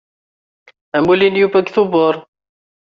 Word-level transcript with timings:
Amulli 0.97 1.29
n 1.29 1.39
Yuba 1.41 1.59
deg 1.61 1.71
Tubeṛ. 1.73 2.15